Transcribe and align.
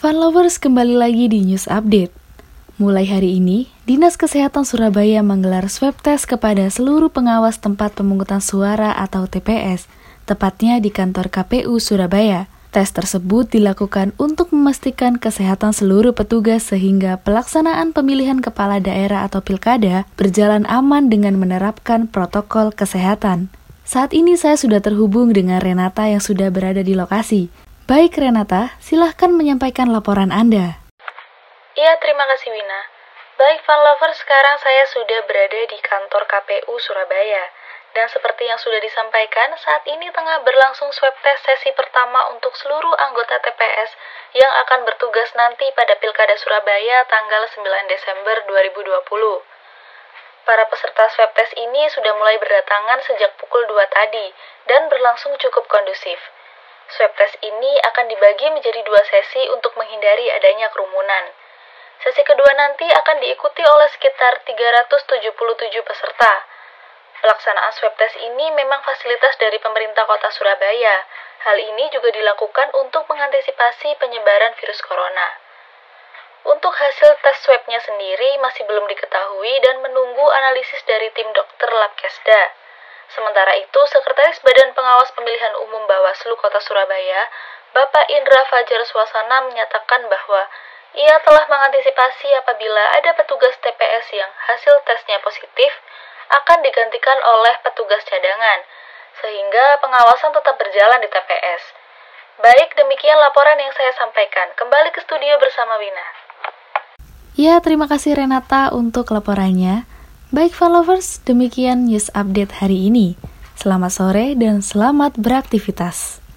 Fun 0.00 0.16
lovers 0.16 0.56
kembali 0.56 0.96
lagi 0.96 1.28
di 1.28 1.44
News 1.44 1.68
Update. 1.68 2.08
Mulai 2.80 3.04
hari 3.04 3.36
ini, 3.36 3.68
Dinas 3.84 4.16
Kesehatan 4.16 4.64
Surabaya 4.64 5.20
menggelar 5.20 5.68
swab 5.68 5.92
test 6.00 6.24
kepada 6.24 6.64
seluruh 6.72 7.12
pengawas 7.12 7.60
tempat 7.60 7.92
pemungutan 8.00 8.40
suara 8.40 8.96
atau 8.96 9.28
TPS, 9.28 9.92
tepatnya 10.24 10.80
di 10.80 10.88
kantor 10.88 11.28
KPU 11.28 11.76
Surabaya. 11.76 12.48
Tes 12.72 12.88
tersebut 12.96 13.52
dilakukan 13.52 14.16
untuk 14.16 14.56
memastikan 14.56 15.20
kesehatan 15.20 15.76
seluruh 15.76 16.16
petugas 16.16 16.72
sehingga 16.72 17.20
pelaksanaan 17.20 17.92
pemilihan 17.92 18.40
kepala 18.40 18.80
daerah 18.80 19.28
atau 19.28 19.44
pilkada 19.44 20.08
berjalan 20.16 20.64
aman 20.64 21.12
dengan 21.12 21.36
menerapkan 21.36 22.08
protokol 22.08 22.72
kesehatan. 22.72 23.52
Saat 23.84 24.16
ini 24.16 24.40
saya 24.40 24.56
sudah 24.56 24.80
terhubung 24.80 25.36
dengan 25.36 25.60
Renata 25.60 26.08
yang 26.08 26.24
sudah 26.24 26.48
berada 26.48 26.80
di 26.80 26.96
lokasi. 26.96 27.52
Baik 27.90 28.22
Renata, 28.22 28.78
silahkan 28.78 29.34
menyampaikan 29.34 29.90
laporan 29.90 30.30
Anda. 30.30 30.78
Iya, 31.74 31.92
terima 31.98 32.22
kasih 32.22 32.54
Wina. 32.54 32.80
Baik 33.34 33.66
Fun 33.66 33.82
Lover, 33.82 34.14
sekarang 34.14 34.62
saya 34.62 34.86
sudah 34.94 35.26
berada 35.26 35.58
di 35.66 35.74
kantor 35.82 36.22
KPU 36.30 36.70
Surabaya. 36.78 37.50
Dan 37.90 38.06
seperti 38.06 38.46
yang 38.46 38.62
sudah 38.62 38.78
disampaikan, 38.78 39.58
saat 39.58 39.82
ini 39.90 40.06
tengah 40.14 40.38
berlangsung 40.46 40.86
swab 40.94 41.18
test 41.26 41.42
sesi 41.42 41.74
pertama 41.74 42.30
untuk 42.30 42.54
seluruh 42.54 42.94
anggota 43.10 43.42
TPS 43.42 43.90
yang 44.38 44.54
akan 44.62 44.86
bertugas 44.86 45.34
nanti 45.34 45.66
pada 45.74 45.98
Pilkada 45.98 46.38
Surabaya 46.38 47.02
tanggal 47.10 47.42
9 47.42 47.90
Desember 47.90 48.38
2020. 48.54 49.02
Para 50.46 50.62
peserta 50.70 51.10
swab 51.10 51.34
test 51.34 51.58
ini 51.58 51.90
sudah 51.90 52.14
mulai 52.14 52.38
berdatangan 52.38 53.02
sejak 53.02 53.34
pukul 53.42 53.66
2 53.66 53.82
tadi 53.90 54.30
dan 54.70 54.86
berlangsung 54.86 55.34
cukup 55.42 55.66
kondusif. 55.66 56.22
Swab 56.90 57.14
test 57.14 57.38
ini 57.38 57.78
akan 57.86 58.10
dibagi 58.10 58.50
menjadi 58.50 58.82
dua 58.82 58.98
sesi 59.06 59.46
untuk 59.54 59.78
menghindari 59.78 60.26
adanya 60.34 60.66
kerumunan. 60.74 61.30
Sesi 62.02 62.24
kedua 62.26 62.50
nanti 62.58 62.88
akan 62.88 63.16
diikuti 63.22 63.62
oleh 63.62 63.86
sekitar 63.94 64.42
377 64.42 65.86
peserta. 65.86 66.32
Pelaksanaan 67.20 67.72
swab 67.76 67.94
test 68.00 68.16
ini 68.16 68.48
memang 68.56 68.80
fasilitas 68.80 69.36
dari 69.36 69.60
pemerintah 69.60 70.08
kota 70.08 70.32
Surabaya. 70.32 71.04
Hal 71.44 71.60
ini 71.60 71.92
juga 71.92 72.08
dilakukan 72.10 72.72
untuk 72.80 73.04
mengantisipasi 73.06 74.00
penyebaran 74.00 74.56
virus 74.56 74.80
corona. 74.80 75.28
Untuk 76.48 76.72
hasil 76.72 77.20
tes 77.20 77.36
swabnya 77.44 77.84
sendiri 77.84 78.40
masih 78.40 78.64
belum 78.64 78.88
diketahui 78.88 79.60
dan 79.60 79.84
menunggu 79.84 80.24
analisis 80.32 80.80
dari 80.88 81.12
tim 81.12 81.28
dokter 81.36 81.68
Labkesda. 81.68 82.59
Sementara 83.10 83.58
itu, 83.58 83.80
Sekretaris 83.90 84.38
Badan 84.46 84.70
Pengawas 84.70 85.10
Pemilihan 85.18 85.54
Umum 85.66 85.82
Bawaslu 85.90 86.38
Kota 86.38 86.62
Surabaya, 86.62 87.26
Bapak 87.74 88.06
Indra 88.06 88.46
Fajar 88.46 88.82
Swasana 88.86 89.50
menyatakan 89.50 90.06
bahwa 90.06 90.42
ia 90.94 91.18
telah 91.22 91.46
mengantisipasi 91.46 92.28
apabila 92.42 92.82
ada 92.98 93.14
petugas 93.14 93.54
TPS 93.62 94.06
yang 94.14 94.30
hasil 94.50 94.74
tesnya 94.86 95.18
positif 95.22 95.70
akan 96.30 96.62
digantikan 96.62 97.18
oleh 97.18 97.54
petugas 97.66 98.02
cadangan, 98.06 98.62
sehingga 99.18 99.82
pengawasan 99.82 100.30
tetap 100.30 100.54
berjalan 100.58 101.02
di 101.02 101.08
TPS. 101.10 101.62
Baik, 102.42 102.74
demikian 102.78 103.18
laporan 103.18 103.58
yang 103.58 103.74
saya 103.74 103.90
sampaikan. 103.98 104.54
Kembali 104.54 104.94
ke 104.94 105.02
studio 105.02 105.34
bersama 105.42 105.76
Wina. 105.82 106.06
Ya, 107.34 107.58
terima 107.58 107.90
kasih 107.90 108.18
Renata 108.18 108.70
untuk 108.70 109.10
laporannya. 109.10 109.99
Baik 110.30 110.54
followers, 110.54 111.18
demikian 111.26 111.90
news 111.90 112.06
update 112.14 112.62
hari 112.62 112.86
ini. 112.86 113.18
Selamat 113.58 113.90
sore 113.90 114.38
dan 114.38 114.62
selamat 114.62 115.18
beraktivitas. 115.18 116.19